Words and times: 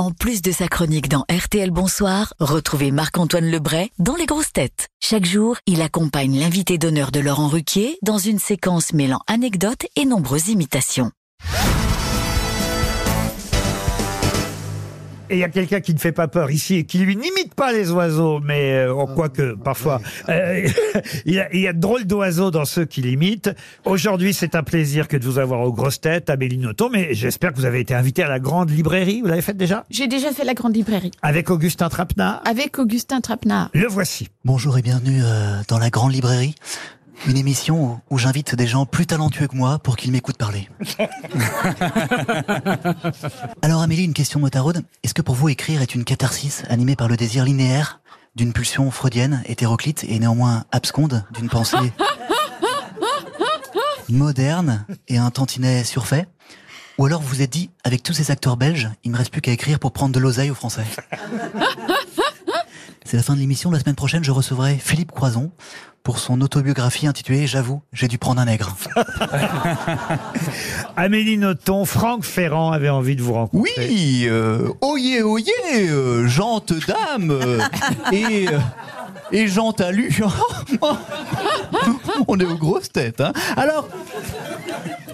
En 0.00 0.12
plus 0.12 0.40
de 0.40 0.50
sa 0.50 0.66
chronique 0.66 1.10
dans 1.10 1.26
RTL 1.30 1.70
Bonsoir, 1.70 2.32
retrouvez 2.40 2.90
Marc-Antoine 2.90 3.50
Lebray 3.50 3.90
dans 3.98 4.16
Les 4.16 4.24
Grosses 4.24 4.50
Têtes. 4.50 4.88
Chaque 4.98 5.26
jour, 5.26 5.58
il 5.66 5.82
accompagne 5.82 6.40
l'invité 6.40 6.78
d'honneur 6.78 7.12
de 7.12 7.20
Laurent 7.20 7.48
Ruquier 7.48 7.98
dans 8.00 8.16
une 8.16 8.38
séquence 8.38 8.94
mêlant 8.94 9.20
anecdotes 9.26 9.84
et 9.96 10.06
nombreuses 10.06 10.48
imitations. 10.48 11.12
Et 15.30 15.36
il 15.36 15.38
y 15.38 15.44
a 15.44 15.48
quelqu'un 15.48 15.80
qui 15.80 15.94
ne 15.94 15.98
fait 15.98 16.10
pas 16.10 16.26
peur 16.26 16.50
ici 16.50 16.74
et 16.74 16.84
qui 16.84 16.98
lui 16.98 17.16
n'imite 17.16 17.54
pas 17.54 17.72
les 17.72 17.92
oiseaux, 17.92 18.40
mais 18.40 18.72
euh, 18.72 18.92
en 18.92 19.06
quoi 19.06 19.28
que 19.28 19.54
parfois 19.54 20.00
euh, 20.28 20.68
il, 21.24 21.34
y 21.34 21.38
a, 21.38 21.48
il 21.54 21.60
y 21.60 21.68
a 21.68 21.72
de 21.72 21.78
drôles 21.78 22.04
d'oiseaux 22.04 22.50
dans 22.50 22.64
ceux 22.64 22.84
qui 22.84 23.00
l'imitent. 23.00 23.50
Aujourd'hui, 23.84 24.34
c'est 24.34 24.56
un 24.56 24.64
plaisir 24.64 25.06
que 25.06 25.16
de 25.16 25.24
vous 25.24 25.38
avoir 25.38 25.60
aux 25.60 25.72
grosses 25.72 26.00
têtes, 26.00 26.30
Amélie 26.30 26.58
Nothomb, 26.58 26.90
mais 26.90 27.14
j'espère 27.14 27.52
que 27.52 27.58
vous 27.58 27.64
avez 27.64 27.78
été 27.78 27.94
invité 27.94 28.24
à 28.24 28.28
la 28.28 28.40
grande 28.40 28.70
librairie. 28.70 29.20
Vous 29.20 29.28
l'avez 29.28 29.40
faite 29.40 29.56
déjà? 29.56 29.84
J'ai 29.88 30.08
déjà 30.08 30.32
fait 30.32 30.44
la 30.44 30.54
grande 30.54 30.74
librairie 30.74 31.12
Avec 31.22 31.48
Augustin 31.50 31.88
Trapenard? 31.88 32.42
Avec 32.44 32.80
Augustin 32.80 33.20
Trapenard. 33.20 33.70
Le 33.72 33.86
voici. 33.86 34.28
Bonjour 34.44 34.78
et 34.78 34.82
bienvenue 34.82 35.20
euh, 35.22 35.60
dans 35.68 35.78
la 35.78 35.90
Grande 35.90 36.12
Librairie, 36.12 36.56
une 37.26 37.36
émission 37.36 38.00
où, 38.10 38.18
j'invite 38.18 38.54
des 38.54 38.66
gens 38.66 38.86
plus 38.86 39.06
talentueux 39.06 39.46
que 39.46 39.56
moi 39.56 39.78
pour 39.78 39.96
qu'ils 39.96 40.12
m'écoutent 40.12 40.38
parler. 40.38 40.68
Alors 43.62 43.82
Amélie, 43.82 44.04
une 44.04 44.14
question 44.14 44.40
motarode. 44.40 44.82
Est-ce 45.02 45.14
que 45.14 45.22
pour 45.22 45.34
vous 45.34 45.48
écrire 45.48 45.82
est 45.82 45.94
une 45.94 46.04
catharsis 46.04 46.62
animée 46.68 46.96
par 46.96 47.08
le 47.08 47.16
désir 47.16 47.44
linéaire 47.44 48.00
d'une 48.36 48.52
pulsion 48.52 48.90
freudienne, 48.90 49.42
hétéroclite 49.46 50.04
et 50.04 50.18
néanmoins 50.18 50.64
absconde 50.72 51.24
d'une 51.32 51.48
pensée 51.48 51.76
moderne 54.08 54.84
et 55.08 55.18
un 55.18 55.30
tantinet 55.30 55.84
surfait? 55.84 56.26
Ou 56.98 57.06
alors 57.06 57.22
vous 57.22 57.28
vous 57.28 57.42
êtes 57.42 57.50
dit, 57.50 57.70
avec 57.82 58.02
tous 58.02 58.12
ces 58.12 58.30
acteurs 58.30 58.56
belges, 58.56 58.90
il 59.04 59.10
me 59.10 59.16
reste 59.16 59.30
plus 59.30 59.40
qu'à 59.40 59.52
écrire 59.52 59.78
pour 59.78 59.92
prendre 59.92 60.14
de 60.14 60.20
l'oseille 60.20 60.50
aux 60.50 60.54
Français 60.54 60.84
C'est 63.06 63.16
la 63.16 63.22
fin 63.22 63.34
de 63.34 63.40
l'émission. 63.40 63.70
La 63.70 63.80
semaine 63.80 63.96
prochaine, 63.96 64.22
je 64.22 64.30
recevrai 64.30 64.76
Philippe 64.76 65.10
Croison 65.10 65.50
pour 66.02 66.18
son 66.18 66.40
autobiographie 66.40 67.06
intitulée 67.06 67.46
J'avoue, 67.46 67.82
j'ai 67.92 68.08
dû 68.08 68.18
prendre 68.18 68.40
un 68.40 68.46
nègre. 68.46 68.74
Amélie 70.96 71.38
Nothomb, 71.38 71.84
Franck 71.84 72.24
Ferrand 72.24 72.72
avait 72.72 72.88
envie 72.88 73.16
de 73.16 73.22
vous 73.22 73.34
rencontrer. 73.34 73.70
Oui, 73.88 74.24
euh, 74.26 74.68
oyez, 74.80 75.22
oyez, 75.22 75.52
euh, 75.74 76.26
jante 76.26 76.72
dame 76.86 77.30
euh, 77.30 77.60
et 78.12 78.48
euh, 78.48 78.58
et 79.32 79.46
Jean 79.48 79.72
Talu. 79.72 80.12
On 82.28 82.38
est 82.38 82.44
aux 82.44 82.56
grosses 82.56 82.90
têtes. 82.90 83.20
Hein. 83.20 83.32
Alors, 83.56 83.88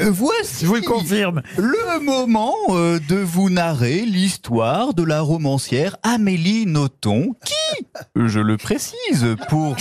euh, 0.00 0.10
voici 0.10 0.62
Je 0.62 0.66
vous 0.66 0.74
le 0.76 0.82
confirme. 0.82 1.42
le 1.56 2.00
moment 2.00 2.54
euh, 2.70 2.98
de 3.08 3.16
vous 3.16 3.50
narrer 3.50 4.00
l'histoire 4.06 4.94
de 4.94 5.02
la 5.02 5.20
romancière 5.20 5.96
Amélie 6.02 6.66
Nothomb, 6.66 7.34
qui, 7.44 7.86
je 8.16 8.40
le 8.40 8.56
précise, 8.56 9.36
pour 9.48 9.76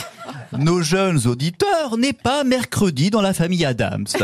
nos 0.59 0.81
jeunes 0.81 1.27
auditeurs, 1.27 1.97
n'est 1.97 2.13
pas 2.13 2.43
mercredi 2.43 3.09
dans 3.09 3.21
la 3.21 3.33
famille 3.33 3.65
Adams. 3.65 4.07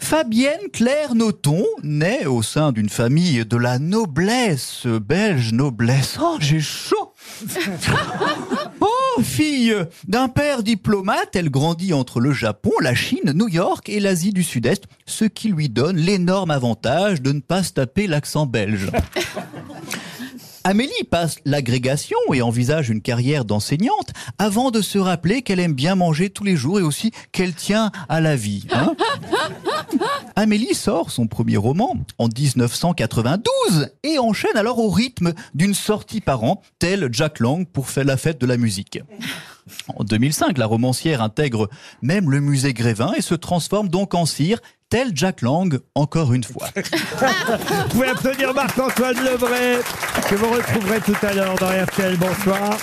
Fabienne 0.00 0.70
Claire 0.72 1.14
Nothomb 1.14 1.64
naît 1.82 2.26
au 2.26 2.42
sein 2.42 2.72
d'une 2.72 2.90
famille 2.90 3.44
de 3.46 3.56
la 3.56 3.78
noblesse, 3.78 4.86
belge 4.86 5.52
noblesse. 5.52 6.18
Oh, 6.20 6.36
j'ai 6.40 6.60
chaud 6.60 7.14
Oh, 8.80 9.22
fille 9.22 9.74
d'un 10.06 10.28
père 10.28 10.62
diplomate, 10.62 11.34
elle 11.34 11.50
grandit 11.50 11.94
entre 11.94 12.20
le 12.20 12.32
Japon, 12.32 12.72
la 12.82 12.94
Chine, 12.94 13.32
New 13.34 13.48
York 13.48 13.88
et 13.88 13.98
l'Asie 13.98 14.32
du 14.32 14.42
Sud-Est, 14.42 14.84
ce 15.06 15.24
qui 15.24 15.48
lui 15.48 15.70
donne 15.70 15.96
l'énorme 15.96 16.50
avantage 16.50 17.22
de 17.22 17.32
ne 17.32 17.40
pas 17.40 17.62
se 17.62 17.72
taper 17.72 18.06
l'accent 18.06 18.44
belge. 18.44 18.90
Amélie 20.66 21.04
passe 21.10 21.36
l'agrégation 21.44 22.16
et 22.32 22.40
envisage 22.40 22.88
une 22.88 23.02
carrière 23.02 23.44
d'enseignante 23.44 24.12
avant 24.38 24.70
de 24.70 24.80
se 24.80 24.98
rappeler 24.98 25.42
qu'elle 25.42 25.60
aime 25.60 25.74
bien 25.74 25.94
manger 25.94 26.30
tous 26.30 26.42
les 26.42 26.56
jours 26.56 26.78
et 26.80 26.82
aussi 26.82 27.12
qu'elle 27.32 27.52
tient 27.52 27.92
à 28.08 28.22
la 28.22 28.34
vie. 28.34 28.66
hein. 28.72 28.94
Amélie 30.36 30.74
sort 30.74 31.10
son 31.10 31.26
premier 31.26 31.58
roman 31.58 31.94
en 32.18 32.28
1992 32.28 33.90
et 34.02 34.18
enchaîne 34.18 34.56
alors 34.56 34.78
au 34.78 34.88
rythme 34.88 35.34
d'une 35.54 35.74
sortie 35.74 36.22
par 36.22 36.42
an, 36.44 36.62
tel 36.78 37.08
Jack 37.12 37.40
Lang 37.40 37.66
pour 37.66 37.88
faire 37.88 38.04
la 38.04 38.16
fête 38.16 38.40
de 38.40 38.46
la 38.46 38.56
musique. 38.56 38.98
En 39.96 40.04
2005, 40.04 40.58
la 40.58 40.66
romancière 40.66 41.22
intègre 41.22 41.68
même 42.02 42.30
le 42.30 42.40
musée 42.40 42.74
Grévin 42.74 43.12
et 43.16 43.22
se 43.22 43.34
transforme 43.34 43.88
donc 43.88 44.14
en 44.14 44.26
cire, 44.26 44.58
tel 44.90 45.10
Jack 45.14 45.42
Lang 45.42 45.80
encore 45.94 46.32
une 46.32 46.44
fois. 46.44 46.68
Vous 46.76 47.88
pouvez 47.90 48.08
applaudir 48.08 48.54
Marc-Antoine 48.54 49.16
Lebray, 49.24 49.78
que 50.28 50.34
vous 50.34 50.50
retrouverez 50.50 51.00
tout 51.00 51.26
à 51.26 51.32
l'heure 51.32 51.56
dans 51.56 51.70
RTL 51.70 52.16
Bonsoir. 52.16 52.78